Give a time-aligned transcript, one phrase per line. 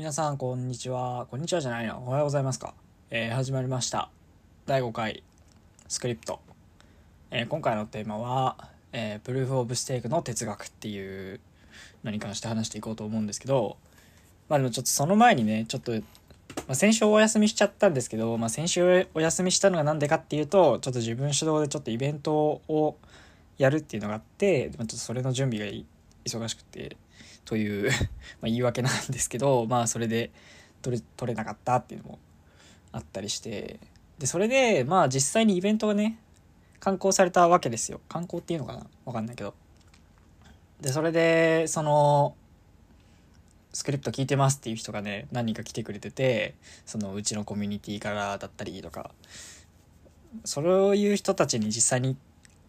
[0.00, 1.26] 皆さんこんにちは。
[1.30, 2.72] こんにちはじゃないなおはようございますか、
[3.10, 4.08] えー、始まりました。
[4.64, 5.22] 第5回
[5.88, 6.40] スクリプト、
[7.30, 8.56] えー、今回のテーマは、
[8.94, 11.38] えー、プルーフ・オブ・ステークの哲学っていう
[12.02, 13.76] のに関して話していこうと思うんですけど
[14.48, 16.00] まあでもちょっとその前にねちょっと、ま
[16.70, 22.96] あ、先週お休みしちゃったんですけど、まあ、先週お休みしたのが何でかっていうとちょっと自分主導でちょっとイベントを
[23.58, 25.70] やるっていうのがあってちょっとそれの準備が
[26.24, 26.96] 忙しくて
[27.44, 27.90] という
[28.40, 30.30] ま言い訳なんですけどまあそれで
[30.82, 32.18] 取れ取れなかったっていうのも
[32.92, 33.78] あったりして
[34.18, 36.18] でそれでまあ実際にイベントがね
[36.80, 38.00] 観光されたわけですよ。
[38.08, 38.86] 観光っていうのかな？
[39.04, 39.54] わかんないけど。
[40.80, 42.34] でそれでその
[43.72, 46.54] スクリプト聞いてますっていう人がね何人か来てくれてて
[46.86, 49.10] そのうちのコミュニティからだったりとか
[50.44, 52.16] そういう人たちに実際に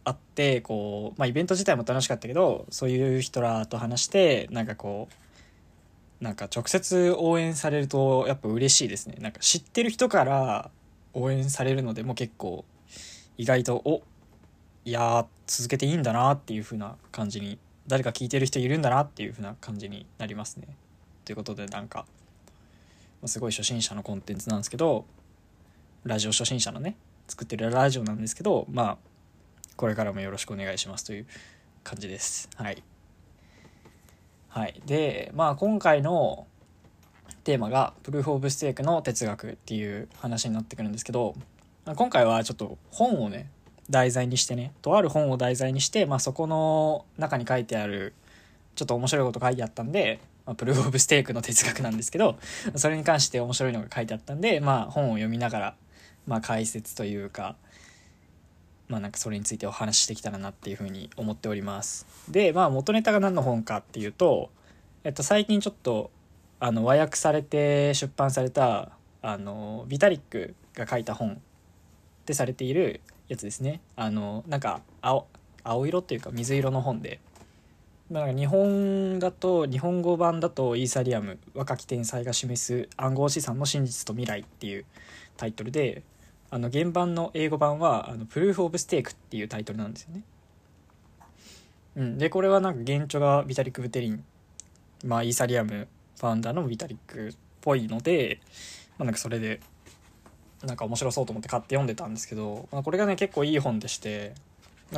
[0.03, 5.08] あってこう、まあ、イベント自体も楽しかったけどそういう人らと話してなんかこ
[6.19, 10.71] うなんか直接応援されるとやっぱ嬉しいですねなんか知ってる人から
[11.13, 12.63] 応援されるのでも結構
[13.38, 14.03] 意外とお
[14.85, 20.67] いや続けていいんだなっていう風な感じに誰か聞いてる人いるんだなっていう風な感じになりますね。
[21.25, 22.05] ということでなんか
[23.25, 25.05] すごい初心者のコンテンツなんですけど
[26.03, 26.95] ラジオ初心者のね
[27.27, 28.97] 作ってるラジオなんですけどまあ
[29.75, 31.25] これからもよろしくお願いしますという
[31.83, 32.50] 感じです。
[32.55, 32.83] はい。
[34.50, 34.81] はい。
[34.86, 36.47] で、まあ今回の
[37.44, 41.36] テーマがプルーフ・オブ・ステークの哲学っていう話になってくるんですけど、
[41.86, 43.49] 今回はちょっと本をね、
[43.89, 48.14] 題材にしてね、とある本を題材にして、まあそこの中に書いてある、
[48.75, 52.38] ちょっと面白いこと書いてあったんで、まあ、プルーフ・オブ・ステークの哲学なんですけど、
[52.75, 55.75] それに関して面白いのが書いてあったんで、まあ本を読みながら、
[56.27, 57.55] まあ解説というか、
[58.92, 62.06] まあなんかそれについてお話ししてきたらなっていうふうに思っております。
[62.30, 64.50] で、まあ元ネタが何の本かっていうと、
[65.06, 66.11] えっと最近ちょっと
[66.60, 71.38] あの和訳されて出版されたあのビタリックが書いた本っ
[72.26, 72.99] てされている
[73.30, 73.80] やつですね。
[73.95, 75.26] あのなんか青
[75.64, 77.21] 青色っていうか水色の本で。
[78.10, 84.83] なんか日本だと日本語版だとイーサリアム若き天才が示す暗号資産の真実と未来っていう
[85.38, 86.04] タイトルで
[86.52, 90.22] あの原版の英語版はあのプルーフ・オブ・ステークっていうタイトルなんですよね。
[91.95, 94.23] うん、でこれはなんか原著がビタリック・ブテリン、
[95.06, 95.88] まあ、イーサリアム
[96.20, 98.39] ファウンダーのビタリックっぽいので、
[98.98, 99.60] まあ、なんかそれで
[100.64, 104.33] なんか面白そうと思って買って読んでたんですけど、まあ、これがね結構いい本でして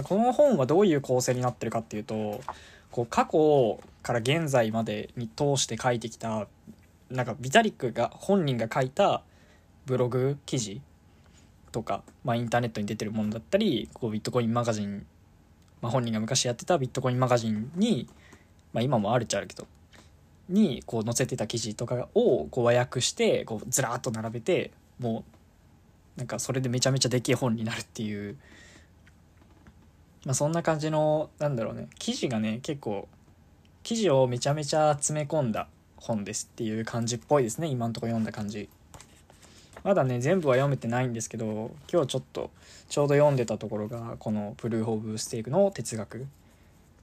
[0.03, 2.41] この本はどういう構成になってるかっていうと
[2.91, 6.47] こう過去から現在までに通して書いてきた
[7.09, 9.21] なんかビタリックが本人が書いた
[9.85, 10.81] ブログ記事
[11.73, 15.05] とか、まあ、インターネットに出てるものだったりこうビットコインマガジン、
[15.81, 18.07] まあ、本人が昔やってたビットコインマガジンに、
[18.71, 19.67] まあ、今もあるっちゃあるけど
[20.47, 25.25] にこう載せてた記事とかをこう和訳してこうずらっと並べても
[26.15, 28.37] うなんかそれでめちゃめちゃでけえ本になるっていう、
[30.25, 33.07] まあ、そんな感じのなんだろうね記事がね結構
[33.81, 35.67] 記事をめちゃめちゃ詰め込んだ
[35.97, 38.69] 本ですっていう感じっぽいですね今んとこ読んだ感じ。
[39.83, 42.51] まだね全部は読めてないんですけど今日ちょっと
[42.89, 46.25] ちょうど読んでたところがこの「Proof of Stake」の哲学。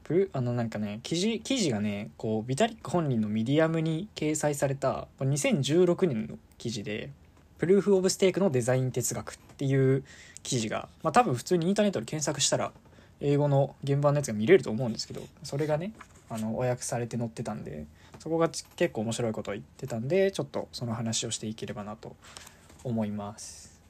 [0.05, 7.11] プルあのなんかね記事記事がねこうビタリック本人のミディアムに掲載された2016年の記事で
[7.59, 10.03] 「Proof of Stake のデザイン哲学」っていう
[10.43, 12.73] 記事が、まあ、多分普通にインターネットで検索したら
[13.21, 15.93] 英語の原版のやつが見れると思うんですけどそれがね
[16.29, 17.87] あの和訳されて載ってたんで
[18.19, 22.17] そこが結構面白いことを言ってたんでちょっとその話をしていければなと
[22.85, 23.81] 思います。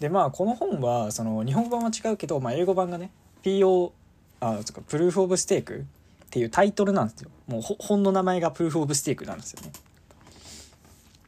[0.00, 3.10] でまあこの本はその日本版は違うけど、まあ、英語版がね
[3.42, 3.92] PO
[4.40, 5.78] あそかプルーフ・オブ・ステーク
[6.26, 9.72] っていうタイトルなんですよもう本の名前がプルーフ・オブ・ステークなんですよね。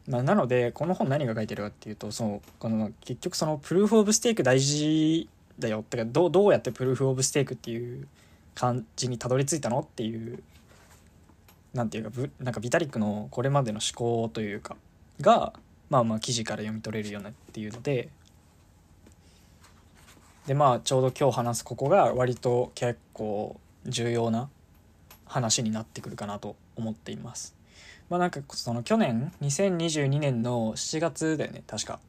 [0.09, 5.29] まあ、なのでこの本何が書いてるかっていうとそのこの結局そのプルーフ・オブ・ステーク大事
[5.59, 8.09] だよってかどどうやってプルーフ・オブ・ステークっていう
[8.55, 10.43] 感じにたどり着いたのっていう
[11.75, 12.11] なんていうか
[12.41, 14.77] なんかビタリックのこれまでの思考というか
[15.21, 15.53] が
[15.91, 18.11] まあまあ記事から読み取れるようなっていうので
[20.47, 24.49] でまあちょうど今日話すここが割と結構重要な
[25.27, 27.55] 話になってくるかなと思っています。
[28.09, 31.63] まあなんかその去年2022年の7月だよね。
[31.67, 32.01] 確か。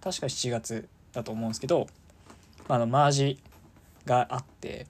[0.00, 1.86] 確か7月だと思うんですけど
[2.68, 3.42] あのマージ
[4.04, 4.88] があって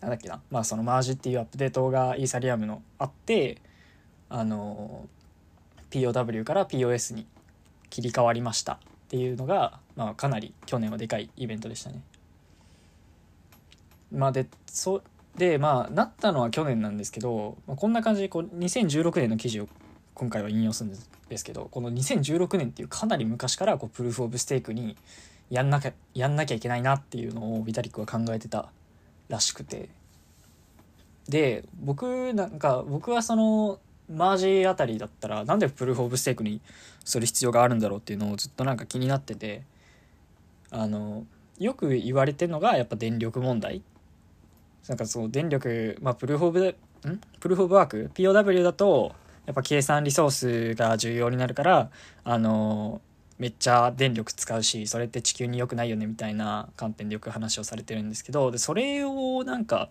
[0.00, 0.40] なんだっけな。
[0.50, 3.62] まあそのマージっていうアップデートがイーサリアムのあって
[4.28, 5.06] あの
[5.90, 7.26] POW から POS に
[7.88, 8.78] 切り替わりましたっ
[9.08, 12.02] ていうのが、まあ、かなり去年はでかいイベントでしたね。
[14.12, 15.02] まあでそ
[15.36, 19.68] でまあなったのは去年なんですけど、まあ、こんな感じでこう2016年の記事を
[20.14, 20.92] 今回は引用するん
[21.28, 24.96] ですけどこの2016年っていうかなり昔からこうプルーフ・オブ・ステークに
[25.48, 28.68] やんなきゃやんなきゃいけないなっていうのをビタリックは考えてた
[29.28, 29.88] らしくて
[31.28, 33.78] で僕なんか僕はその
[34.10, 36.60] マージあたりだったらなんでプルーフ・オブ・ステークに
[37.04, 39.62] する必要があるんだろうっていうのをずっとなんか気になってて
[40.70, 41.24] あの
[41.58, 43.82] よく言われてるのがやっぱ電力問題。
[44.88, 46.74] なんかそう電力まあプルーフ・オブん？
[47.38, 49.14] プルーフ・オブ・ワーク？POW だと
[49.46, 51.90] やっぱ計算リソースが重要になるから
[52.24, 53.00] あの
[53.38, 59.88] めっちゃ電力使うしそれって地球に良くないよねみたいな観点でよく話をされてるんですけどでそれをなんか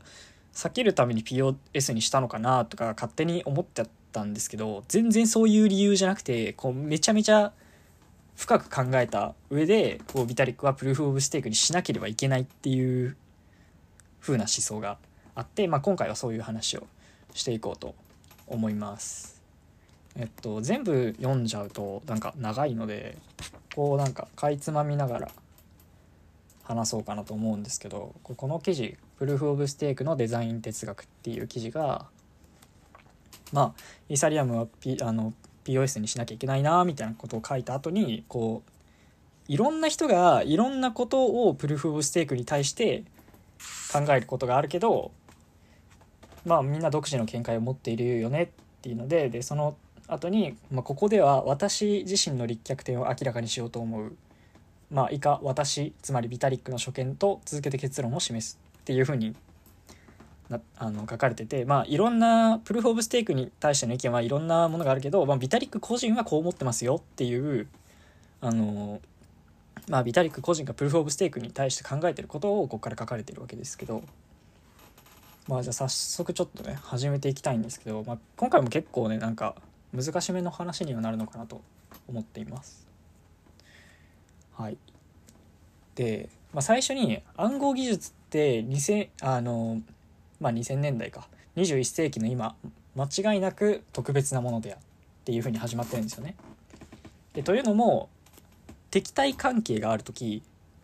[0.53, 7.53] 避けるために POS にしたのかなとか勝手に思っちゃったんですけど全然そういう理由じゃなくてこうめちゃめちゃ
[8.35, 13.17] 深く考えた上でこうビタリックはプルーフ・オブ・ステークにしなければいけないっていう
[14.21, 14.97] 風な思想が
[15.35, 16.87] あって、まあ、今回はそういう話を
[17.33, 17.95] していこうと
[18.47, 19.41] 思います。
[20.15, 23.17] えっと全部読んじゃうとなんか長いので
[23.75, 25.31] こうなんかかいつまみながら
[26.63, 32.07] 話そうかなと思うんですけどこの記事「プルーフ・オブ・ステークのデザイン哲学」っていう記事が
[33.51, 33.73] まあ
[34.09, 35.33] イーサリアムは、P、あの
[35.65, 38.71] POS にしなきゃいけないなみたいなことを書いた後にこう
[39.51, 43.03] いろんな人がいろんなことをプルーフ・オブ・ステークに対して
[43.91, 45.11] 考えることがあるけど
[46.45, 48.47] まあみんな独自の見解を持っているよねっ
[48.81, 49.75] ていうのででその
[50.07, 54.13] 後に、まあ、ここでは私自身の立脚点を明らかにしようと思う、
[54.91, 59.35] まあ、以下私つまりビタリックの所見と続けて結論を示すっていうふうに
[60.49, 67.67] なあの書かれてて、まあ、いろんなプルーフ・オブ・ステークに対しての意見はいろんなものがあるけど、まあ、ビタリック個人はこう思ってますよっていう
[68.41, 69.01] あの
[69.89, 74.03] まあ、ビタリック個人がプルーフ・オブ・ステークに対して考えてることをここから書かれてるわけですけど
[75.47, 79.55] まあじゃあ早速ちょっとね始めていきたいんですけど、まあ、今回も結構ねなんか
[79.95, 81.61] 難しめの話にはなるのかなと
[82.07, 82.87] 思っています。
[84.53, 84.77] はい、
[85.95, 89.81] で、まあ、最初に暗号技術って2000あの、
[90.39, 92.55] まあ、2000年代か21世紀の今
[92.95, 94.79] 間違いなく特別なものであっ
[95.25, 96.35] ていうふうに始まってるんですよね。
[97.33, 98.09] でというのも
[98.89, 100.41] 敵対関係がある時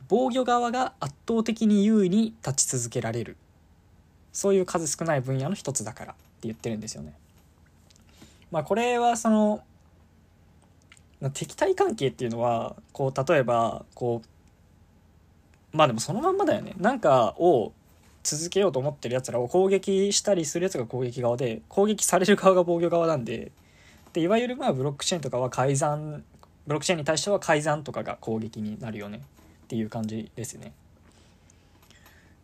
[0.07, 3.38] 防御側が圧倒的に優位に立ち続けられる
[4.31, 7.13] そういう数少ない分野の一つだからって言ってるんですよね。
[8.52, 9.63] まあ、これはその
[11.34, 14.22] 敵対関係っていうのはこう例えばこ
[15.74, 17.74] うまあでもそのまんまだよねなんかを
[18.25, 23.51] 続けようと思ってるやつらを攻撃したりするやつが攻撃側で攻撃される側が防御側なんで
[24.13, 26.24] でいわゆるまあブロックチェーンとかは改ざん
[26.66, 29.22] ブロックチェーンに対しては改ざんとかが攻撃になるよね
[29.66, 30.74] っていう感じですね。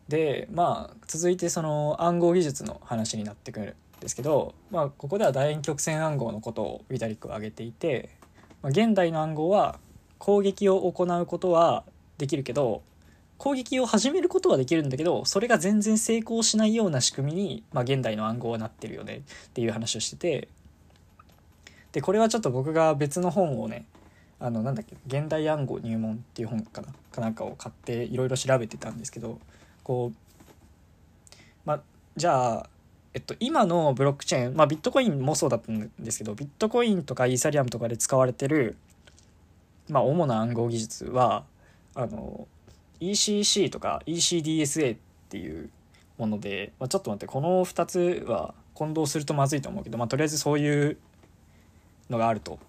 [0.07, 8.09] でまあ続いてその暗号技術の話になってくるんですけど、まあ、ここでは楕円曲線暗号のことをウィタリックは挙げていて、
[8.61, 9.79] まあ、現代の暗号は
[10.19, 11.83] 攻撃を行うことは
[12.17, 12.83] できるけど
[13.41, 20.47] 攻撃を始めることはできるんだけどそれが全然成功しないような仕組みに、まあ、現代の暗号はなってるよねっていう話をしてて。
[21.91, 23.85] でこれはちょっと僕が別の本をね
[24.39, 29.39] あのなんだっけ現代暗号入門っていう本かなかなんかを買っていろいろ調べてたんですけど
[29.83, 31.81] こうまあ
[32.15, 32.69] じゃあ
[33.13, 38.77] えっと、今のブロックチェーン、まあ、ビットコインもそうだったんですけどビットコインとかイーサリアムとかで使われてる、
[39.89, 41.43] まあ、主な暗号技術は
[41.93, 42.47] あの
[43.01, 45.69] ECC とか ECDSA っていう
[46.17, 50.97] もので、まあ、ちょっと待ってこの2つは混同するとまずいと思うけど、まあ、とりあえずそういう
[52.09, 52.59] のがあると、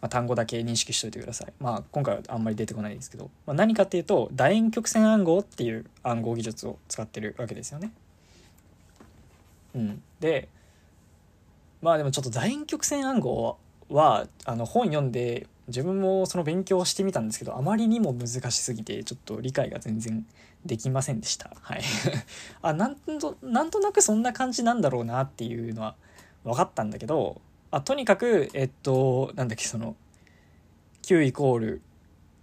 [0.00, 1.52] まあ、単語だけ認識しておいてください。
[1.60, 7.92] まあ、今回はあんまり出てこないですけど、まあ、何かっていうと楕円曲線暗号っていう暗号技術を使ってるわけですよね。
[9.74, 10.48] うん、で
[11.82, 13.58] まあでもちょっと楕円曲線暗号
[13.90, 20.26] はあの本読んで自分もその勉強をしてみたんですけどあまりにも難しすぎてちょっと理解が全然
[20.64, 21.50] できませんでした。
[21.60, 21.82] はい。
[22.62, 25.96] あなんとなんとなくそんな感じなんだろうなっていうのは
[26.44, 29.96] 分かったんだけどあとにかくえっとなんだっけその
[31.02, 31.82] Q イコール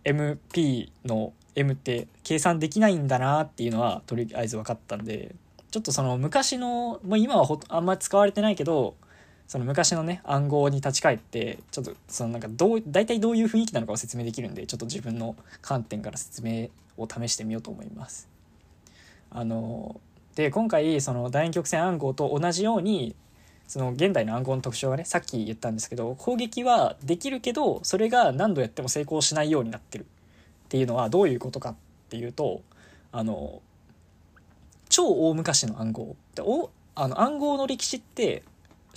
[0.03, 5.35] MP の M って計算できないんだなっていうのはとりあえず分かったんで
[5.71, 8.95] ちょっとその昔の、まあ、今はあんまり使われてないけど
[9.47, 18.27] その昔のね暗号に立ち返ってちょっとそのなんかどう大体どういう雰囲気なのかを説明できるんでちょっと自分の観点から説明を試してみようと思います。
[19.29, 19.99] あの
[20.35, 23.15] で今回その楕円曲線暗号と同じように
[23.67, 30.05] その現代の暗号の特徴がねさっき言ったんですけど攻撃はできるけどそれが何度やっても成功しないようになってるっ
[30.69, 31.75] ていうのはどういうことかっ
[32.09, 32.61] ていうと
[33.11, 33.61] あの
[34.89, 38.43] 超大昔の暗号でおあの暗号の歴史って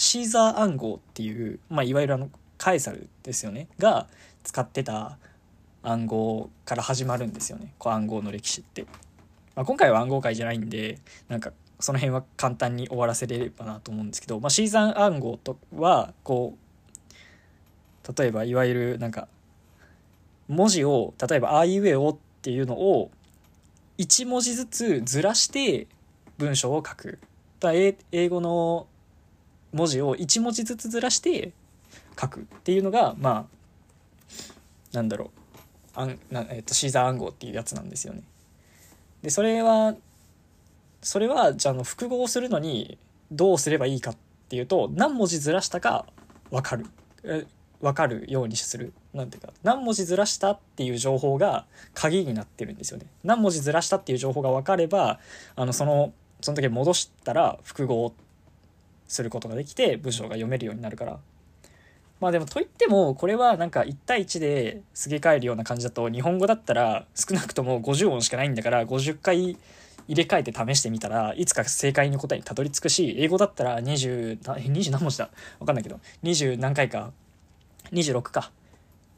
[0.01, 3.69] シーザー暗号っていう、まあ、いわゆるあのカエサルですよね。
[3.79, 4.07] が
[4.45, 5.19] 使ってた
[5.83, 7.75] 暗号から始まるんですよね。
[7.79, 8.87] こう暗号の歴史って、
[9.55, 19.29] まあ、今回は暗号会じゃないんでなんかその辺は簡単に終わらせれればなと思うんですけど、まあ、シーザー暗号とはこう例えばいわゆるなんか
[20.49, 23.11] 文字を例えば「あいうえお」っていうのを
[23.99, 25.89] 1文字ずつずらして
[26.39, 27.19] 文章を書く。
[27.61, 27.95] だ英
[28.31, 28.87] 語の
[29.73, 31.53] 文字を1文字ずつずらして
[32.21, 33.47] 書くっていうのがま
[34.93, 35.41] あなんだろう。
[35.93, 38.23] あんな、えっと、シーザー暗号っていうやつなんですよね。
[39.23, 39.95] でそれは
[41.03, 42.99] それはじゃあの複合するのに
[43.31, 44.17] どうすればいいかっ
[44.49, 46.07] ていうと何文字ずらしたか
[46.51, 46.87] 分かる。
[47.25, 47.47] え
[47.81, 48.93] 分かるようにする。
[49.15, 53.07] なんていうか何文字ずらしたっていう情報が鍵になってるんですよね。
[53.25, 55.19] 何文字ずらしたっていう情報が分かれば
[55.57, 58.13] あのそのその時戻したら複合
[59.11, 61.19] することができて文章が読めるようになるから。
[62.21, 69.57] まあでもといってもこれはなんか1対1ですげ替えるような感じだと日本語だったら少なくとも50音しかないんだから50回
[70.07, 75.31] 入れ替えて試してみたらいつか正解の答えにたどり着くし英語だったら20 20何文字だ？
[75.61, 77.13] 分かんないけど20何回か
[77.93, 78.53] 26か。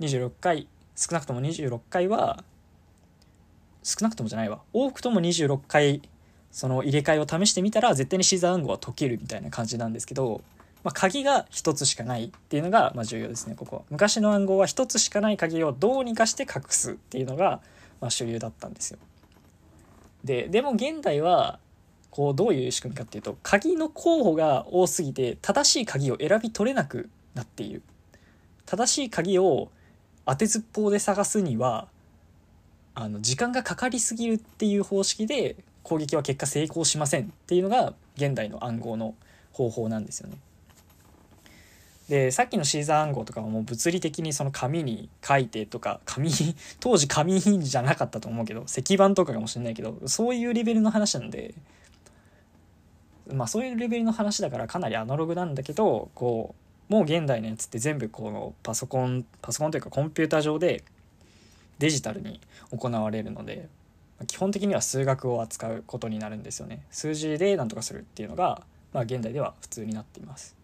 [0.01, 2.45] 26回少なくとも26回は
[3.83, 4.63] 少なくともじゃないわ。
[4.73, 6.03] 多くとも26回
[6.53, 10.43] その入れ替えを試してみたら絶対にシーザー暗号は解けるみたいな感じなんですけど、
[10.85, 13.83] まあ、鍵が1つしかないっていうのがまあ重要ですねここは。
[13.91, 17.63] 昔の暗号は1つしかない鍵をどうにかして隠すっていうのが
[18.01, 18.99] まあ主流だったんですよ。
[20.25, 21.59] ででも現代は
[22.11, 27.83] こうどういう仕組みかっていうと鍵の候補が多すぎて正しい鍵を選び取れなくなっている。
[28.67, 29.71] 正しい鍵を
[30.27, 31.89] 当てずっぽうで探すには
[32.95, 39.15] あの時間がかかりすぎるっていう方式で攻撃は結果成功しませんっていうのが現代の暗号の
[39.53, 40.37] 方法なんですよね。
[42.09, 46.31] でさっきのシーザー暗号とかはもう物理的にその紙に書いてとか紙
[46.81, 51.55] 当時紙じゃなかったと思うけど石板とかかもしれないけどそういうレベルの話なんで
[53.33, 56.55] まあそういうレベルの話だからかなりアナログなんだけどこ
[56.91, 60.83] うもう現代のやつって全部このパソコンパソコンというかコンピューター上で
[61.79, 63.69] デジタルに行われるので
[64.27, 66.85] 基本的には数学を扱うことになるんですよね。
[66.91, 68.63] 数字で何とかするっていうのが、
[68.93, 70.57] まあ、現代では普通になっています。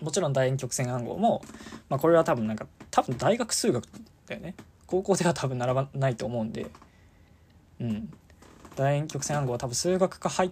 [0.00, 1.42] もちろん楕円曲線暗号も、
[1.88, 3.84] まあ、これは多分なんか多分大学数学
[4.26, 4.54] だよね。
[4.86, 6.66] 高校では多分習わないと思うんで。
[7.80, 8.12] うん。
[8.76, 10.50] 楕円曲線暗号は多分数学科入っ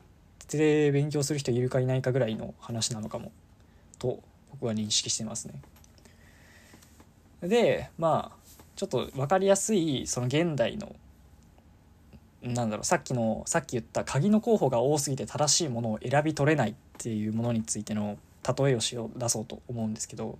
[0.49, 3.33] て勉強する人いるかいないかぐらいの話なのかも。
[3.99, 5.55] と僕は認識してますね。
[7.41, 8.43] でまあ
[8.77, 10.95] ちょっと分かりやすいその現代の
[12.43, 20.39] なんだろうさっきのさっき言った鍵の候補が多すぎて正しいものを選び取れないっていうものについての例えをしよう出そうと思うんですけど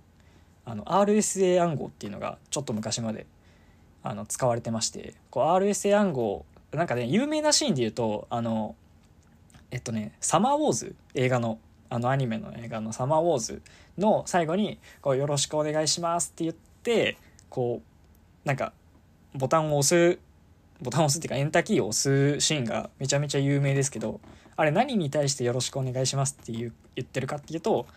[0.65, 3.25] あの RSA 暗号っていうのがちょっと昔まで
[4.03, 8.75] あの使われてましてこう RSA 暗号なんかね有名なシーンで言うとあの
[9.71, 13.61] えっとね「サマーウォーズ」映画のあのアニメの映画の「サマーウォーズ」
[13.97, 17.17] の最後にこう「よろしくお願いします」って言って
[17.49, 18.73] こうなんか
[19.33, 20.19] ボタンを押す
[20.83, 24.19] ボタンを押すっていうかエンターキーを押すシーンがめちゃめちゃ有名ですけど
[24.55, 27.87] あれ何に対してよろしくお願いしますっていう言ってるかっていうと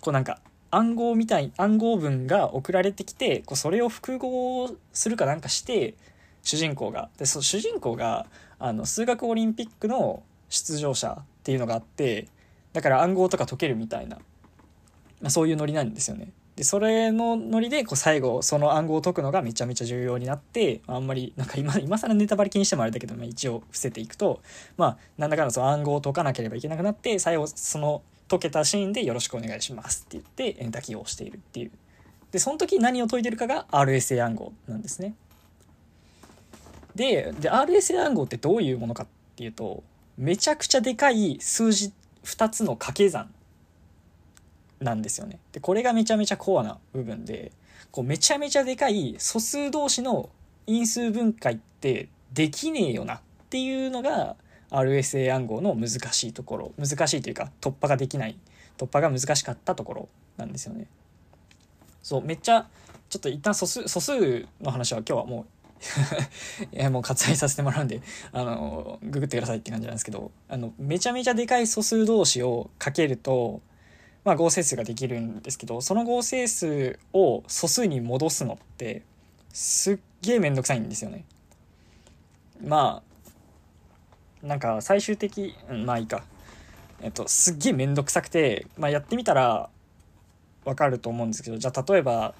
[0.00, 5.94] こうなんか暗号みたい暗号文が送られてきてこうそれを複合するかなんかして
[6.42, 8.26] 主人公がでそ主人公が
[8.58, 12.28] あの数学オリンピックの出場者っていうのがあって
[12.72, 14.16] だから暗号とか解けるみたいな、
[15.20, 16.32] まあ、そういうノリなんですよね。
[16.56, 24.42] でそれのノリでこう最後その暗号を解くのがめちゃめちゃ重要になってあんまりなんか今今更ネタバレ気にしてもあれだけど、まあ、一応伏せていくと
[24.76, 31.70] まあなんだかんだその暗号を解かなければいけなくなって最後その解けたシーンで「よろしくお願いします」って言ってエンタキーを押しているっていう。
[32.32, 35.14] でその時何を解いてるかが RSA 暗号なんですね。
[36.94, 39.06] でで RSA 暗号ってどういうものかっ
[39.36, 39.82] ていうと
[40.16, 41.92] めちゃくちゃでかい数字
[42.24, 43.30] 2つの掛け算
[44.82, 45.38] なんですよね。
[45.52, 47.52] で、これがめちゃめちゃコアな部分で、
[47.90, 50.30] こうめちゃめちゃでかい素数同士の
[50.66, 53.20] 因数分解ってできねえよなっ
[53.50, 54.36] ていうのが
[54.70, 58.36] RSA 暗号の難しいところ、難しいというか突破ができない、
[58.78, 60.86] 突破が難しかったところなんですよね。
[62.02, 62.66] そう、めっちゃ、
[63.08, 65.46] ちょっと一旦素数、素数の話は今日はもう
[66.72, 68.00] いもう割愛させてもらうんで
[68.32, 73.60] あのググってくださいって感じなんですけどあのめちゃめちゃでかい素数同士をかけると
[74.24, 79.02] まあ、合成数ができるんですけどその合成数を素数に戻すのって
[79.52, 81.24] すっげえめんどくさいんですよね。
[82.64, 83.02] ま
[84.42, 86.24] あなんか最終的、うん、まあいいか
[87.00, 89.68] えっとすっげえ面倒くさくて、まあ、やってみたら
[90.64, 92.34] わかると思うんですけどじゃあ例えば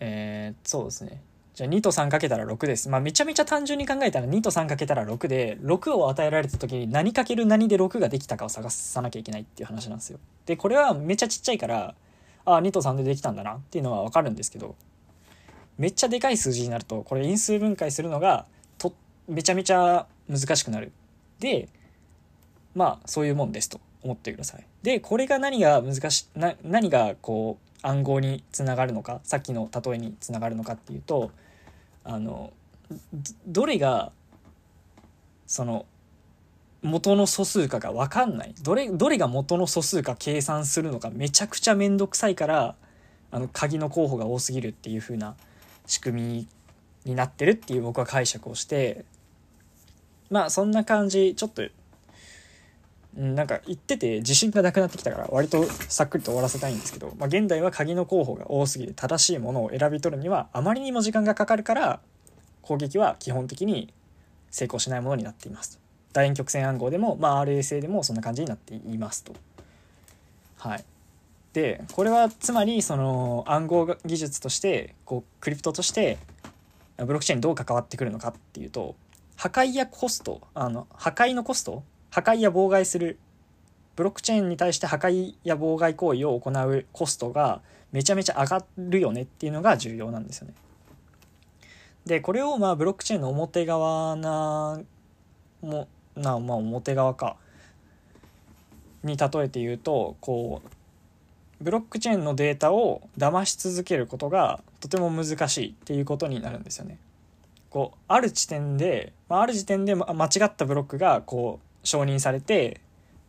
[0.00, 1.20] えー、そうですね
[1.60, 2.88] じゃあ2と3かけたら6です。
[2.88, 10.18] まあめちゃめちゃ単純に考えたら2と3かけたら6で、6を与えられた時に何かける何で6ができたかを探さなきゃいけないっていう話なんですよ。
[10.46, 11.94] で、これはめちゃちっちゃいから、
[12.46, 14.74] ああ、2と3でできたんだなっていうのはわかるんですけど、
[15.76, 18.46] めっちゃでかい数字になると、これ因数分解するのが、
[18.78, 18.94] と、
[19.28, 20.92] めちゃめちゃ難しくなる。
[21.40, 21.68] で、
[22.74, 24.64] まあそういうもんですと思ってください。
[24.82, 31.30] で、これが何が難し、な、何がこう、暗号につながるのかさっきの例えにつながるのかっていうと
[32.04, 32.52] あの
[33.46, 34.12] どれが
[35.46, 35.86] その
[36.82, 38.54] 元の素数かが分かんない。
[38.62, 42.74] どれどれが元の素数か計算するのかめちゃくちゃ面倒くさいから
[43.30, 45.36] あの鍵の候補が多すぎるっていう風な
[45.86, 46.48] 仕組み
[47.04, 49.04] になってるっていう僕は解釈をして
[50.30, 51.34] まあそんな感じ。
[51.36, 51.62] ちょっと
[53.16, 62.00] なんか言ってて自信がなくなってきたから割とさっくりと終わらせたいんですけど、まあ、現代は鍵の候補が多すぎて正しいものを選び取るにはあまりにも時間がかかるから
[62.62, 63.92] 攻撃は基本的に
[64.50, 65.80] 成功しないものになっています
[66.12, 69.34] 楕円曲線暗号でも、まあ、RSA でもそんな感じになっていますと。
[70.58, 70.84] はい、
[71.52, 76.18] でこれはつまりその暗号技術としてこうクリプトとして
[76.98, 78.94] ブロックチェーンにどう関わってくるのかっていうと
[79.36, 83.18] 破壊やコストあの破壊のコスト破壊や妨害する
[83.96, 87.60] ブロックチェーンに対して破壊や妨害行為を行うコストが
[87.92, 90.54] めちゃめちゃ上がるよねっていうのが重要なんですよね。
[92.06, 94.80] でこれをまあブロックチェーンの表側な
[95.60, 95.86] も
[96.16, 97.36] なまあ表側か
[99.04, 100.68] に例えて言うとこう
[101.62, 106.98] ブロックチェーンのデータを騙し続けることがとても難しいっていうことになるんですよね。
[107.68, 112.80] こうある地点で、まあ、ある時点で間違ったブロックがこう承認されて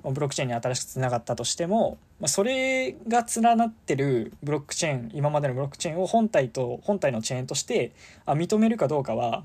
[0.04, 7.92] ブロックチェーンに新しくつながったとしても、まあ、それが連なってるブロックチェーン今までのブロックチェーンを本体と本体のチェーンとして
[8.26, 9.44] あ認めるかどうかは、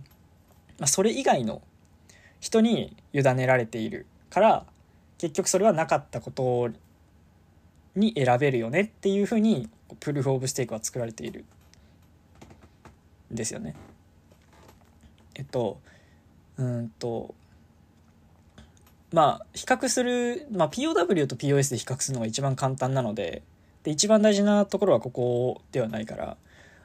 [0.78, 1.62] まあ、それ以外の
[2.40, 4.66] 人に委ねられているから
[5.18, 6.70] 結局それはなかったこと
[7.94, 9.68] に選べるよねっていうふうに
[10.00, 11.44] プルーフ・オブ・ステークは作られている
[13.32, 13.74] んですよね。
[15.34, 15.80] えっと
[16.58, 17.34] うんと
[19.16, 23.42] まあ比較する、まあ、POW と POS で比較するのが一番簡単なので
[23.82, 26.36] で一番大事なところはここではないから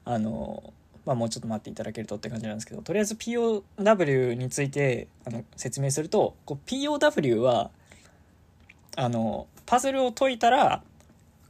[0.05, 0.71] あの、
[1.05, 7.69] まあ、もうちょっと待っていただけるとって感じなんですけどとりあえず POW についてあの説明するとこう POW は
[8.95, 10.83] あのパズルを解いたら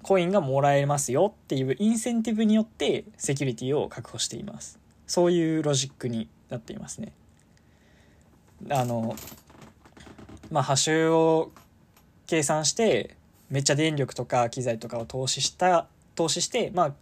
[0.01, 4.79] コインがもらえますよっていうインセンティブによってセキュリティを確保しています。
[5.05, 7.13] そういうロジックになっていますね。
[8.71, 9.15] あの
[10.51, 11.51] まあ、波周を
[12.27, 13.15] 計算して
[13.49, 16.93] めっちゃ電力とか機材とかを投資した投資して、まあ、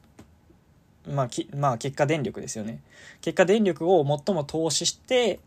[1.09, 2.81] まあきまあ結果電力ですよね。
[3.21, 5.39] 結果電力を最も投資して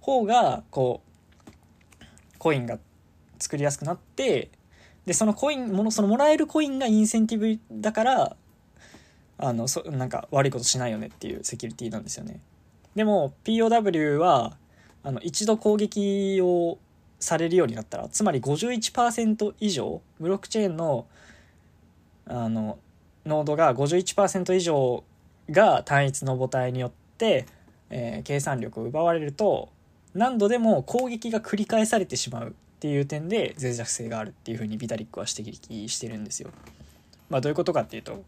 [0.00, 1.94] 方がこう
[2.38, 2.78] コインが
[3.38, 4.50] 作りやすくなって
[5.06, 8.36] でそのコインものそのもらえるコインがインセンティブだから
[9.38, 12.40] あのそなんか悪いことしないよねっていうセキュリティなんですよね。
[12.94, 14.56] でも POW は
[15.02, 16.78] あの一度攻撃を
[17.22, 21.06] されるようになったらつまり51%以上ブロックチェーンの
[22.26, 22.78] あの
[23.24, 25.04] ノードが51%以上
[25.50, 27.46] が単一の母体によって、
[27.90, 29.70] えー、計算力を奪われると
[30.14, 36.50] 何度でも攻撃が繰り返されてしまうっていう点で脆弱性があるっていうふうにビタリックは指摘してるんですよ。
[37.30, 38.18] まあ、どういうことかっていうと、ま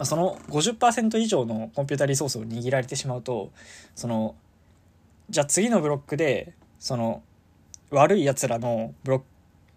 [0.00, 3.50] あ、その50%以上のコンピュータリソースを握られてしまうと
[3.94, 4.36] その
[5.28, 7.22] じゃあ次のブロックでその
[7.90, 9.26] 悪いやつらのブロック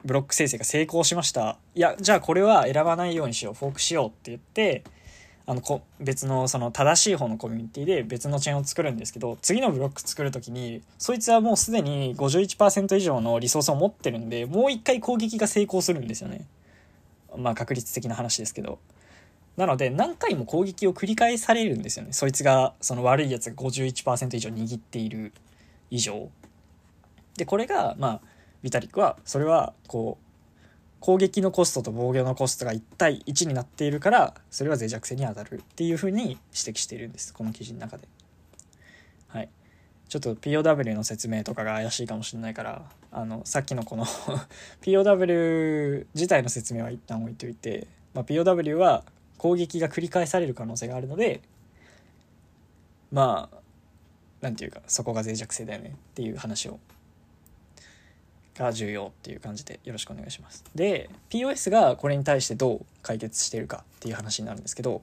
[0.06, 1.58] ブロック生成が成功しました。
[1.76, 4.86] いや、じゃあこれは選ばないようにしよう、フォークしようって言って、
[5.50, 16.46] あのこ別のその正しい方のコミュニティで別のチェーンを作るんですけど次のブロック作る時にそいつはもうすでに51%以上のリソースを持ってるんでもう一回攻撃が成功するんですよね。
[17.36, 18.78] まあ確率的な話ですけど。
[19.58, 22.14] なので何回も攻撃を繰り返されるんですよね。
[22.14, 25.34] そいつがその悪いやつが51%以上握っている
[25.90, 26.30] 以上。
[27.40, 28.22] でこれがまあ
[28.62, 30.26] ビタリックはそれはこう
[31.00, 38.10] 攻撃のコストと防御のコストが1対1になっているからそれは脆弱性に当たるっていうふうに指摘しているんですこの記事の中で。
[39.30, 39.50] はい、
[40.10, 44.06] ちょっと POW の説明とかが怪しいかもしれないからあのさっきのこの
[44.82, 49.06] POW 自体の説明は一旦置いておいて、まあ、POW は
[49.38, 51.42] 攻撃が繰り返される可能性があるので
[53.14, 53.58] まあ
[54.42, 56.80] なんていうかそこが脆弱性だよねっていう話を
[58.60, 60.64] が重要っていう感じでよろしくお願いします。
[60.76, 65.02] で POS がこれに対してどう解決しているかっていう話になるんですけど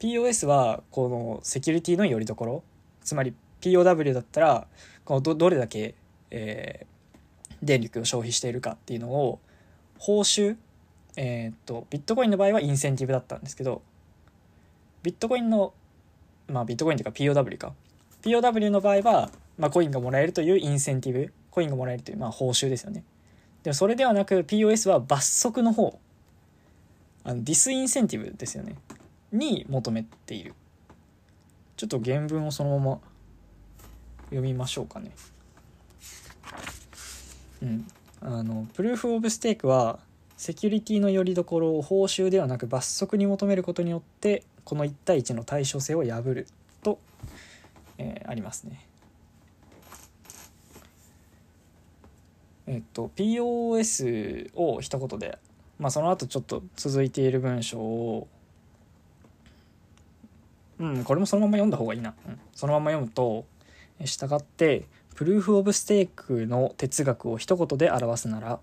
[0.00, 2.62] POS はこのセキュリティのよりどころ
[3.04, 4.66] つまり POW だったら
[5.04, 5.94] このどどれだけ、
[6.30, 9.38] えー、電力を消費しているかっていうのを
[9.98, 10.56] 報酬
[11.16, 13.80] えー、っとビットコインの場合はインセンティブだったんですけど
[15.02, 15.72] ビットコインの
[16.48, 17.72] まあビットコインというか POW か。
[18.22, 23.02] POW の場合は、まあ、コインがもらえるというインセンティブコインがもらえるという、まあ、報酬ですよね。
[23.62, 25.98] でもそれではなく POS は罰則の方
[27.24, 28.76] あの disincentive ですよね。
[29.32, 30.52] に求めている。
[31.78, 33.00] ちょっと原文をそのまま
[34.24, 35.12] 読みましょうかね。
[37.62, 37.88] うん。
[38.20, 39.98] あのプルーフ・オブ・ステークは
[40.36, 46.46] セキュリティのよりどころを報酬ではなく罰則に求めることによってこの1対1の対称性を破る
[46.82, 46.98] と、
[47.96, 48.86] えー、ありますね。
[52.66, 55.38] えっと POS を一言で、
[55.78, 58.28] まあ、その後ちょっと続いている文章を
[60.78, 63.46] うんこれもそのまま読んだ方がいいな、うん、そのまま読むと
[64.04, 68.58] 従ってプルーフ・オブ・ステークの哲学を一言で表すなら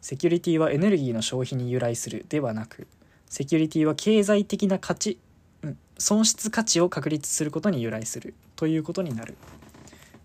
[0.00, 2.86] セキュリティはエネルギーの消費に由来するではなく
[3.26, 5.18] セキュリティは経済的な価値、
[5.62, 9.36] うん、損失価値を確立することに由来するということになる。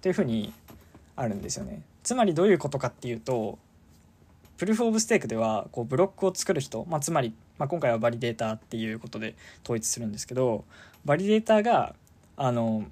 [0.02, 0.54] というふうに
[1.16, 1.82] あるんですよね。
[2.06, 3.58] つまりどういうことかっていうと
[4.58, 10.64] プルーフ・オブ・ステークではこうブロックを作る人、まあ、つまり、まあ、今回はバリデータっていうことで統一するんですけど
[11.04, 11.96] バリデータが
[12.38, 12.86] あの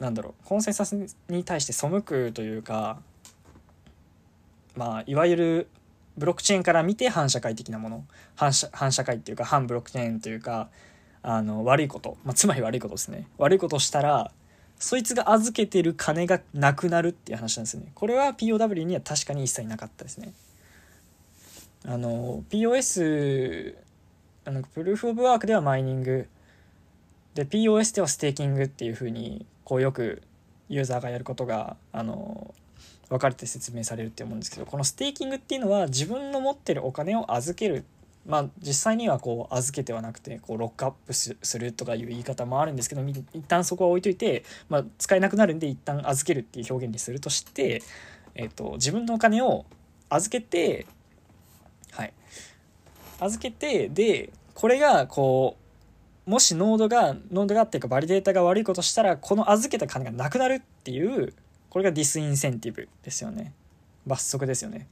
[0.00, 0.96] なんだろうコンセンサス
[1.28, 2.98] に対して背くというか
[4.74, 5.68] まあいわゆる
[6.18, 10.68] ブロックチェーンから見て反社会的なもの反社反社会っていうか反ブロックチェーンというか
[11.22, 13.28] あの悪いこと、まあ、つまり悪いことですね。
[13.38, 14.32] 悪いことをしたら
[14.78, 17.92] そいつが預けてる金がなくなるっていう話なんですよね。
[17.94, 20.32] これは POW には確かに一切なかったですね。
[21.84, 23.76] あの POS
[24.44, 26.28] あの Proof of Work ではマイニング。
[27.34, 30.22] で POS ではステーキングっていうふうにこうよく
[30.68, 32.54] ユーザーがやることがあの
[33.08, 37.84] 分かれて説明されるって思うんですけどこのステーキングっていうのは自分の持ってるお金を預ける
[38.26, 47.82] まあ実際にはこう預けてはなくてこうロックアップするとかいう言い方もあるんですけど一旦そこは置いといて、まあ、使えなくなるんで一旦預けるっていう表現にするとして、
[48.34, 49.66] えーと、自分のお金を
[50.08, 50.86] 預けて
[51.92, 52.12] はい。
[53.20, 55.56] 預けてでこれがこ
[56.26, 61.34] うもしノードがノードがっていうかバリデータが悪いことしたらこの預けた金がなくなるっていう
[61.68, 63.52] これが disincentive ですよね。
[64.06, 64.86] 罰則ですよね。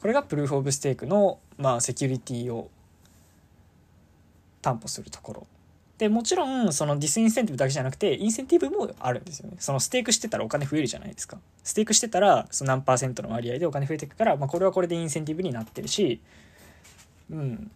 [0.00, 2.70] これが Proof of Stake の、まあ、セキュリティを
[4.62, 5.46] 担保するところ。
[5.98, 9.56] でもちろんその disincentive だけじゃなくてインセンティブもあるんですよね。
[9.60, 11.38] そのステークしてたらお金増えるじゃないですか。
[11.62, 16.20] ステークしてたらその何パーセントの割合でお金増えていくから、まあ、これはこれでインセンティブになってるし
[17.30, 17.70] うん。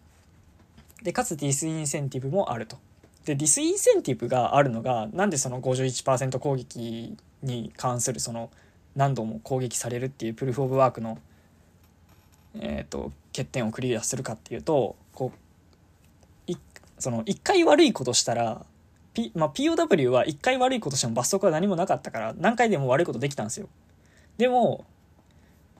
[1.01, 2.77] でかつ disincentive もあると。
[3.25, 8.49] で disincentive があるのがなんでその51%攻撃に関するその
[8.95, 11.19] 何度も攻撃されるっていう Proof of Work の、
[12.55, 15.39] えーと、欠点をクリアするかっていうとこう
[16.99, 18.65] その1回悪いことしたら、
[19.13, 23.67] P まあ、POW は1回悪いことしても罰則は何もなかったから何回でも悪いことできたんですよ。
[24.37, 24.85] でも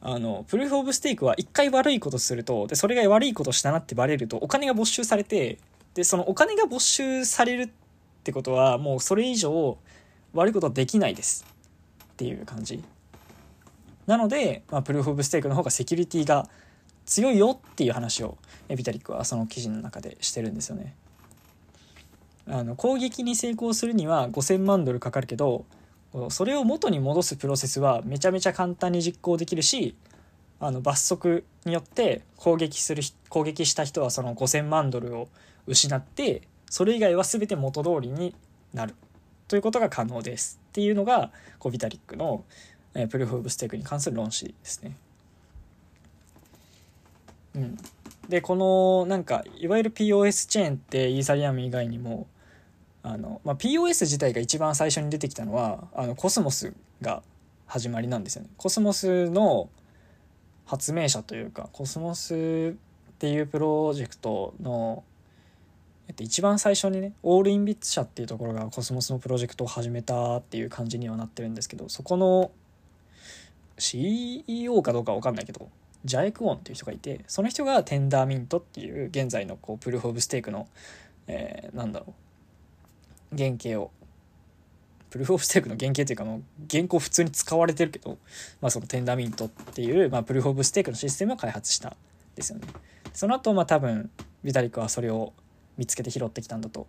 [0.01, 5.57] あのプルーフ・オブ・ステークは1回悪いことするとでそれが悪いことしたなってバレるとお金が没収されて
[5.93, 7.69] でそのお金が没収されるっ
[8.23, 9.77] てことはもうそれ以上
[10.33, 11.45] 悪いことはできないです
[12.13, 12.81] っていう感じ
[14.09, 16.49] なので、まあ、プルーフ・オブ・ステークの方がセキュリティが
[17.05, 20.95] 強いよっていう話をビタリックはその記事の中でしてるんですよね。
[22.47, 25.63] あの攻撃に成功するには5000万ドルかかるけど
[26.29, 29.95] それを元に戻すプロセスはめちゃめちゃ簡単に実行できるし
[30.59, 35.27] あの罰則によって攻撃する攻撃した人はその5,000万ドルを
[35.67, 38.33] 失ってそれ以外は全て元通りに
[38.73, 38.95] なる。
[39.47, 40.59] ということが可能です。
[40.69, 42.43] っていうのがこうビタリックの、
[42.93, 44.95] えー、プルーフ・オブ・ステークに関する論旨ですね。
[47.55, 47.77] うん、
[48.27, 52.27] でこのなんかいわゆる POS チェーンってイーサリアム以外にも
[53.01, 57.23] あの、まあ、POS 自体が一番最初に出てきたのはあのコスモスが
[57.65, 58.49] 始まりなんですよね。
[58.57, 59.69] コスモスの
[60.65, 62.75] 発明者というかコスモス
[63.13, 65.03] っていうプロジェクトの
[66.09, 72.49] えっと、一番最初にねオールインビッツ社っていうところがコスモスのプロジェクトを始めたっていう感じにはなってるんですけどそこの
[73.79, 75.69] CEO かどうかわかんないけど
[76.05, 80.67] ジャイクオンっていう人がいてその人がテンダーミントっていう現在のこう Proof of Stake の、
[81.27, 82.13] えー、なんだろ
[83.33, 83.91] う原型を
[85.09, 88.17] プルーフ・オブ・ステークの原型というかもう原稿普通に使われてるけど、
[88.61, 91.95] まあ、そのテンダーミントっていう、まあ、プルーフ・オブ・ステークのシステムを開発した
[92.35, 92.67] ですよね。
[93.13, 94.09] その後まあ多分
[94.43, 95.33] ビタリックはそれを
[95.77, 96.87] 見つけて拾ってきたんだと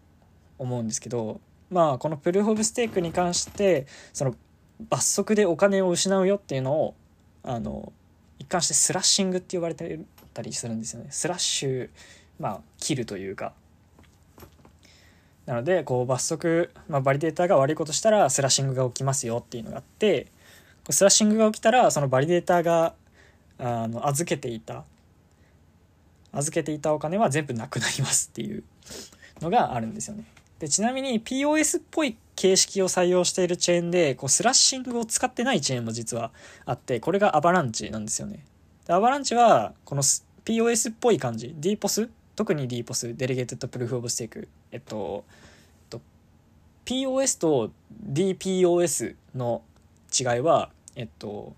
[0.59, 4.35] 思うんですけどまあこのプルーフ・オブ・ステークに関してその
[4.89, 6.95] 罰則でお金を失うよっていうのを
[7.43, 7.93] あの
[8.39, 10.01] 一貫してスラッシングって呼ばれて
[10.33, 11.09] たりするんですよね。
[11.11, 11.91] スラッシュ
[12.39, 13.53] まあ切るというか
[15.47, 20.29] なのでこう罰則、まあ、バリデーターが悪いことしたらスラッシングが起きますよっていうのがあって
[20.89, 22.95] スラッシングが起きたらそのバリデーターが
[23.59, 24.85] あの預けていた
[26.33, 28.63] 預けていたお金は全部なくなりますっていう
[29.41, 30.25] のがあるんですよね。
[30.61, 36.31] でちなみに POS っぽい形式を採用しているチェーンでこうスラッシングを使ってないチェーンも実は
[36.65, 38.47] あってこれがアバランチなんですよね。
[38.87, 41.55] でアバランチはこの POS っぽい感じ。
[41.61, 44.49] DPOS 特に DPOS Delegated Proof of Stake。
[44.73, 45.25] えっと
[46.87, 47.73] POS と
[48.11, 49.61] DPOS の
[50.19, 51.55] 違いはえっと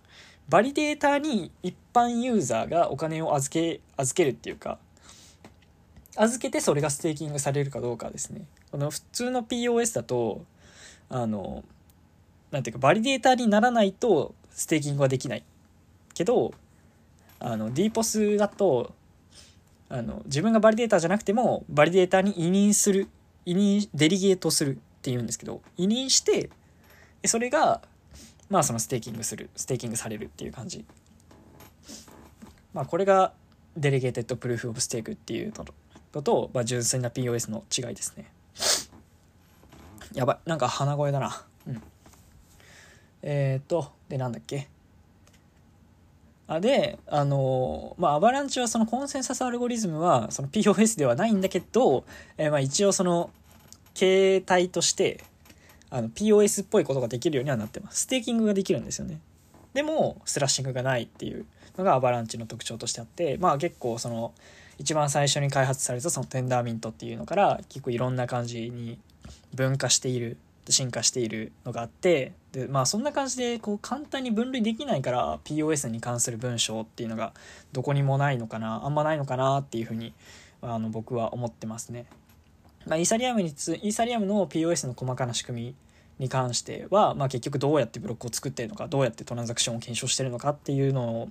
[0.49, 4.79] バリデーターに一般ユーザーがお金を預け預けるっていうか
[6.17, 8.43] 預けてそれがステーキングされるかどうかですね。
[8.73, 10.45] この普通の POS だと
[11.13, 11.63] あの
[12.51, 15.45] なんていうかバリデーターにならないとステーキングはできない。
[16.15, 16.53] けど
[17.39, 18.93] あの DPOS だと
[19.89, 23.09] あの自分がバリデーターじゃなくてもバリデーターに委任する
[23.45, 26.49] 委任 delegate するっていうんですけど委任して
[27.27, 27.83] それが
[28.49, 30.85] まあそのステーキングするステーキングされるっていう感じ。
[32.73, 33.33] まあこれが
[33.77, 35.53] Delegated Proof of Stake っていう
[36.15, 38.31] のと、まあ、純粋な POS の違いですね。
[40.15, 41.83] やばいなんか鼻声だなうん
[43.23, 44.69] えっ、ー、とでなんだっけ
[46.49, 52.05] あであのまあアバランチはそのコンセンサスアルゴリズムはその POS ではないんだけど、
[52.37, 53.31] えー、まあ一応その
[53.95, 55.25] 携帯として
[55.93, 58.03] あの POS っぽいことができるようにはなってます。
[58.03, 59.21] ステーキングができるんですよね。
[59.75, 61.45] でも、スラッシングがないっていう
[61.77, 64.33] のがアバランチの特徴としてあって、まあ結構その、
[64.79, 68.99] 一番最初に開発されたそのテンダーミントっていうのから結構いろんな感じに
[69.55, 70.37] 分化している
[70.69, 77.33] 進化しているのがあってでまあそんな感じでこう簡単に分類できないから POS に関する文章っていうのが
[77.73, 80.15] どこにもないのかなあんまないのかなっていうふうに
[80.61, 82.07] あの僕は思ってますね。
[82.87, 85.75] まあ、イーサリアムにつイーサリアムの POS の細かな仕組み
[86.19, 91.29] に関しては、まあ、結局どうやってブロックを作ってるのかどうやってトランザクションを検証してるのかっていうの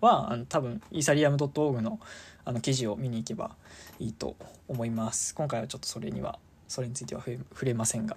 [0.00, 2.00] はあの多分イーサリアム .org の
[2.44, 3.50] あの記事を見に行けば
[3.98, 4.34] いいと
[4.68, 8.16] 思います今回はちょっとそれにはそれについては触れませんが。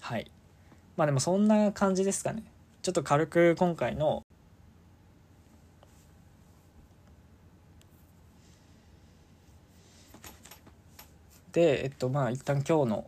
[0.00, 0.30] はい。
[0.96, 2.42] まあでもそんな感じですかね。
[2.82, 4.24] ちょっと軽く今回の
[11.52, 13.06] で、えっと、まあ一旦今日の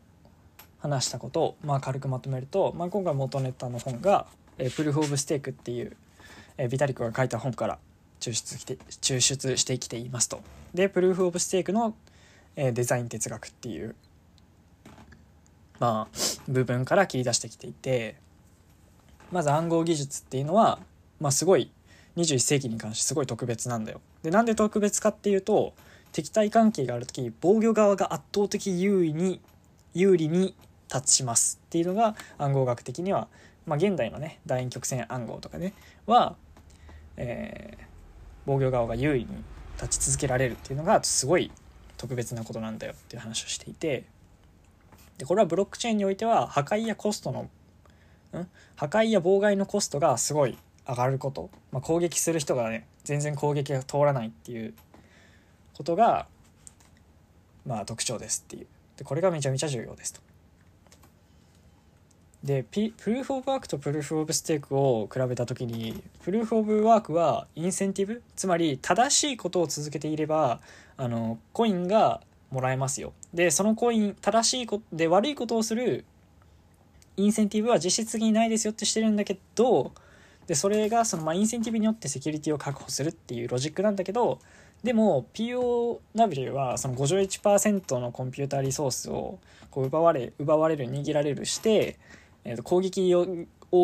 [0.78, 5.96] 話したことを、まあ、軽くまとめると、まあ、今回元ネタの本が「え、プルーフ・オブ・ステーク」っていう、
[6.56, 7.78] えー、ビタリックが書いた本から
[8.20, 10.40] 抽出して抽出してきていますと。
[10.72, 11.94] でプルーフ・オブ・ステークの、
[12.56, 13.94] え、デザイン哲学っていう、
[15.78, 16.16] まあ、
[16.48, 18.16] 部分から切り出してきていて
[19.30, 20.78] まず暗号技術っていうのは、
[21.20, 21.70] まあ、すごい
[22.16, 24.00] 21世紀に関してすごい特別なんだよ。
[24.22, 25.74] でなんで特別かっていうと
[26.12, 29.40] 敵対関係がある時防御側が圧倒的優位に
[29.92, 30.54] 有利に
[30.92, 33.28] 立ちますっていうのが暗号学的には、
[33.66, 35.74] まあ、現代のね楕円曲線暗号とかね
[36.06, 36.36] は、
[37.16, 37.84] えー、
[38.46, 39.28] 防御側が優位に
[39.80, 41.50] 立ち続けられるっていうのがすごい
[41.96, 44.04] 特別なことなんだよっていう話をしていて
[45.18, 48.48] でこれはブロックチェーンにおいては破壊やコストのん？
[48.76, 54.74] 破壊や妨害のコストがすごい上がること、まあ、攻撃する人がね全然攻撃が通らないっていう
[55.74, 56.26] ことが
[57.64, 58.66] まあ特徴ですっていう。
[58.96, 60.20] でこれがめちゃめちゃ重要ですと。
[62.44, 68.22] でプルーフ・オブ・ワークとプルーフ・オブ・ステークを比べた時にプルーフ・オブ・ワークはインセンティブ？
[68.37, 70.61] つまり正しいことを続けていれば
[70.96, 73.12] あのコインがもらえますよ。
[73.35, 76.04] でそのコイン正しいことで悪いことをする
[77.16, 79.92] インセンティブは実質的にないですよってしてるんだけど
[80.46, 84.38] でそれがそのまあインセンティブによってセキュリティを確保するっていうロジックなんだけど
[84.82, 89.38] でも POW はその51%のコンピューターリソースを
[89.70, 91.98] こう奪われ奪われる握られるして、
[92.44, 93.26] えー、と攻撃を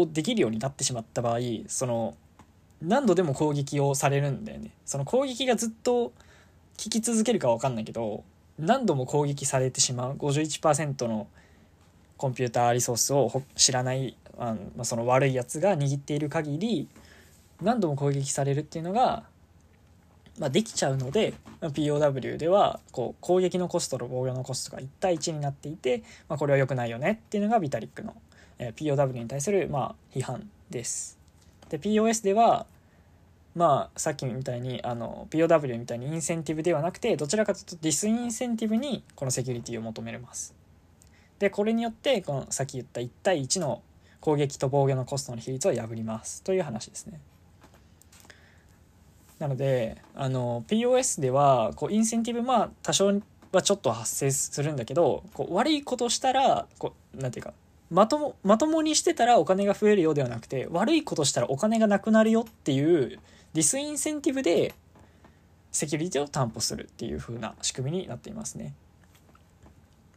[0.06, 2.16] できるようになってしまった場合その
[2.80, 4.70] 何度でも攻撃をされるんだよね。
[4.84, 6.12] その攻撃がずっと
[6.82, 8.24] 効き続けるか分かんないけど
[8.58, 11.26] 何度も攻撃されてしまう51%の
[12.16, 16.88] コンピューターリソースを知らないあのその悪いやつが握っている限り
[17.60, 19.24] 何度も攻撃されるっていうのが
[20.38, 28.14] まあ、できちゃうので POW ではこう攻撃のコストと防御のコストが1対1になっていて、まあ、これは良くないよねっていうのがビタリックの、
[28.58, 31.18] え POW に対するまあ批判です。
[31.68, 32.66] で POS では
[33.54, 40.54] まあさっきみたいにあの POW みたいにインセンティブではなくてどちらかというとディスインセンティブにこのセキュリティを求めます。
[41.38, 43.82] でこれによってこのさっき言った1対1の
[44.20, 47.20] 攻撃と防御のコストの比率を破りますという話ですね。
[49.38, 57.52] なのであの POS ではこうインセンティブまあ多少はちょっと発生するんだけどこう悪いことしたらこうなんていうか
[57.90, 63.18] まともまともにしてたらお金が増えるようではなくて悪いことしたらお金がなくなるよっていう
[63.54, 64.74] ディスインセンティブで
[65.70, 68.74] セキュリティを担保するっていう風な仕組みになっていますね。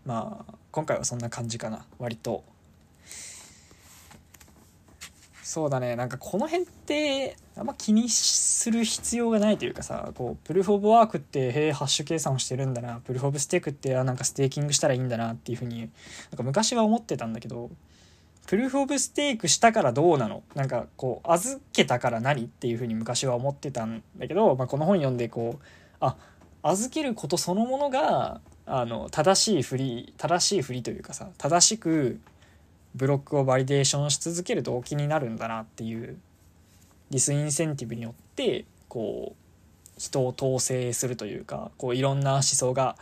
[0.06, 2.44] まあ今回はそんな感じかな割と
[5.42, 15.90] そうだねなんかこの辺ってあんま気にする必要がないというかさこうプルーフ・オブ・ワークってへえハッシュ計算をしてるんだなプルーフ・オブ・ステークってあなんかステーキングしたらいいんだなっていうふうになん
[16.38, 17.70] か昔は思ってたんだけど
[18.48, 20.44] プルーフ・オブ・ステークしたからどうなの？
[20.54, 25.66] なんかこう預けたから何っていうふうに昔は思ってたんだけど、まあ、この本読んでこう
[26.00, 26.16] あ
[26.62, 32.20] 預けることそのものがあの正しい振り正しい振りというかさ正しく
[32.96, 36.18] ブロックをバリデーションし続ける動機になるんだなっていう
[37.10, 42.96] ディスインセンティブによってこう人を統制するというかこういろんな思想が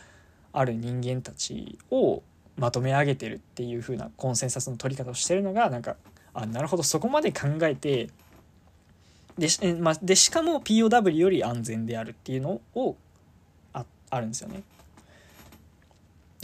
[0.52, 2.22] ある人間たちを
[2.58, 5.96] まとめ上げてるっていう風なコンセンサスの取り方をしてるのがなんか
[6.34, 8.10] あなるほどそこまで考えて
[9.38, 9.48] で,、
[9.80, 12.96] ま、でしかも POW より安全であるっていうのを
[13.74, 14.64] ああるんですよね。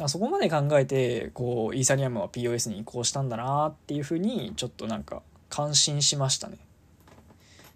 [0.08, 6.58] そこまで考えてこうイーサリアムは POS に移行したんだなっていうふうにちょっとなんか感心しましたね。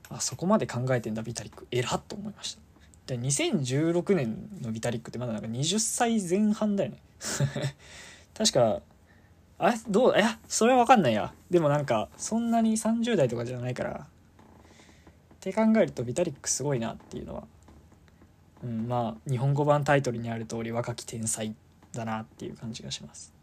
[0.09, 2.61] あそこまで考えてんだビタリック偉っと思いました。
[3.07, 6.97] で2016年のビタリックってまだなんか20歳前半だよね。
[8.37, 8.81] 確か
[9.59, 14.05] あどういやそれは分かんないやでもなんかそんなに30代とかじゃないからっ
[15.39, 17.43] て考えるとビタリックすごいなっていうのは、
[18.63, 21.53] うん、まあ日本語版タイトルにある通り若き天才
[21.93, 23.33] だなっていう感じがします。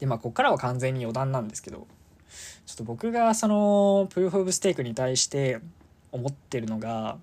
[0.00, 1.86] でまあここからは完全に余談なんですけど
[2.66, 5.60] ちょっと僕がそのプルーフ・オブ・ステークに対して
[6.12, 7.18] 思ってるのが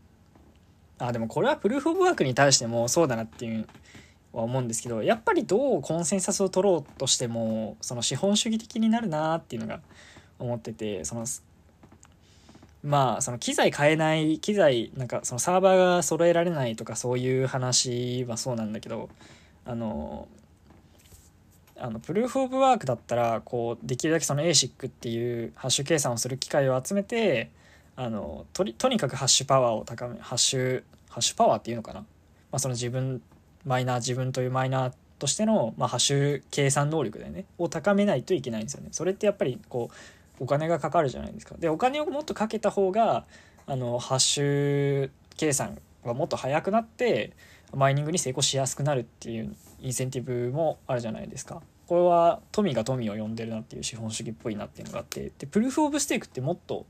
[0.99, 3.67] あでもこれはプルーフ・オブ・ワークに対してもそうだなっていう
[4.33, 9.81] は思うんですけどやっぱりどうコンセンサスを取ろうとしてもその資本主義的になるなっていうのが
[10.39, 11.25] 思っててその
[12.83, 19.09] まあその機材買えない機材なんかそのサーバーが揃えられないとかそういう話はそうなんだけど
[19.65, 20.27] あの
[21.77, 27.49] あのプルーフ・オブ・ワークだったらこうできるだけその ASIC っていうハッシュ計算をする機械を集めて
[27.95, 32.05] あのととにかくハッシュパワーを高めハッシュハッシュパワーっていうのかな、ま
[32.53, 33.21] あ、その自分
[33.65, 38.89] マイナー自分というマイナーとしての、まあ、ハッシュ計算能力だよねを高めないといけないんですよね。
[38.91, 39.91] それってやっぱりこ
[40.39, 41.55] うお金がかかるじゃないですか。
[41.59, 43.25] でお金をもっとかけた方が
[43.67, 47.33] あのハッシュ計算がもっと速くなって
[47.73, 51.61] マイニングに成功しやすくなるっていうインセンティブもあるじゃないですか。
[51.87, 56.85] これは富が富を呼んでるなっていう資本主義っぽいなっていうのがあってでプルーフ・オブ・ステークってもっと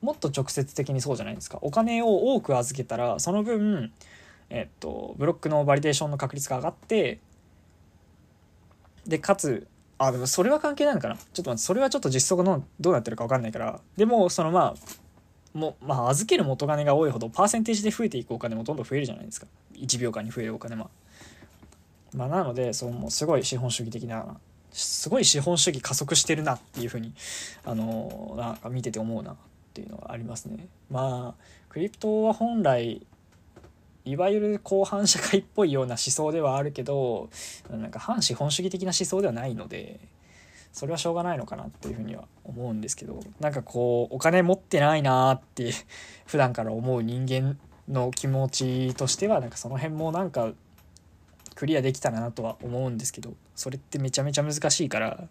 [0.00, 1.58] もっと直接的にそうじゃないですか。
[1.62, 3.92] お金を多く預けたらその分
[4.50, 7.20] えっとブロックのバリデーションの確率が上がって
[9.06, 9.66] でかつ
[9.98, 11.16] あ、でもそれは関係ないのかな？
[11.16, 13.80] ちょっと待って、それはちょっと実装がのどうなってるか分かんないから。
[13.96, 19.46] でも、そのまあ、もまあ、預ける元金が多いほど、パーセンテージで増えていくお金もどんどん増えるじゃないですか。
[19.74, 20.90] 1秒間に増えるお金も。
[22.14, 24.36] まあ、なので、そう、もうすごい資本主義的な、
[24.70, 27.14] すごい資本主義加速してるなっていうふうに、
[27.64, 29.36] あの、なんか見てて思うなっ
[29.72, 30.66] ていうのがありますね。
[30.90, 33.00] まあ、クリプトは本来、
[34.06, 37.28] いわゆる後半社会っぽいような思想ではあるけど
[37.68, 39.98] なんか反資本主義的な思想ではないので
[40.72, 45.72] それはしょうがないのかなっていうふうには思うんですけどなんかこうお金持ってないなって
[46.24, 50.52] 普段から思う人間の気持ちとしてはなんかその辺もなんか
[51.56, 55.24] クリアできたらなとは思うんですけどそれってめちゃめちゃ難しいから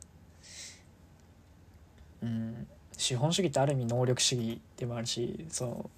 [2.23, 2.67] うん
[2.97, 5.89] 資本主義ってある意味能力主義でもあるしその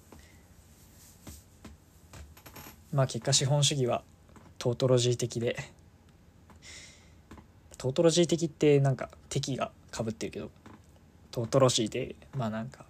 [2.92, 4.02] まあ結果資本主義は
[4.58, 5.56] トートロジー的で
[7.76, 10.50] トートロジー的ってなんか敵がかぶってるけど
[11.30, 12.84] トートロジーでまあなんか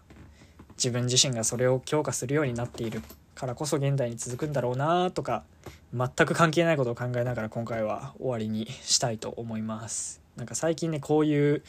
[0.77, 3.03] 自分自身がそれを強化するようになっている
[3.35, 5.45] からこそ現代に続くんだろうなとか
[5.93, 10.21] 全く関係ないことを考えながら今回は終わりにしたいと思います。
[10.37, 11.63] なんか最近ねこういう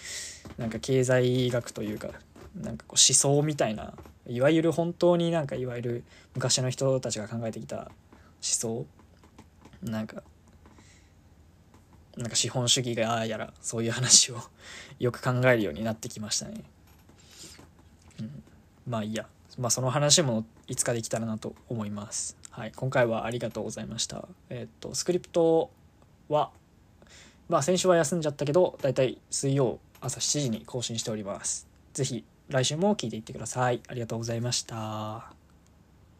[0.58, 2.10] なんか経済学というか
[2.56, 3.94] なんかこう思想みたいな
[4.28, 6.04] いわゆる本当になんかいわゆる
[6.36, 7.90] 昔の人たちが考えてきた
[8.42, 8.86] 思想？
[9.82, 10.24] なんか
[12.18, 14.38] なんか資本主義がああやらそういう話を
[15.00, 16.64] よく考えるようになってきましたね。
[18.20, 18.44] うん、
[18.86, 19.28] まあいいや、
[19.58, 22.36] まあ、その話もいつかできたらなと思います。
[22.52, 24.28] はい、今回はありがとうございました。
[24.50, 25.72] えー、っとスクリプト
[26.28, 26.52] は
[27.48, 31.68] まあ先週は休んじゃったけどだいたい水曜朝7時に更新しております。
[31.94, 33.82] 是非来週も聞いていってください。
[33.88, 35.39] ありがとうございました。